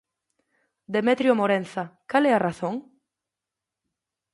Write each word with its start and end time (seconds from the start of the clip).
Demetrio 0.95 1.33
Morenza, 1.39 1.81
cal 2.11 2.23
é 2.29 2.33
a 2.35 2.43
razón? 2.47 2.75